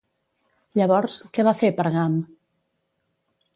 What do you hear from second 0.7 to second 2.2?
Llavors, què va fer Pergam?